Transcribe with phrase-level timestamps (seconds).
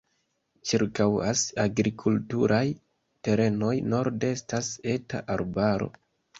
[0.69, 2.63] Ĉirkaŭas agrikulturaj
[3.29, 5.95] terenoj, norde estas eta arbaro.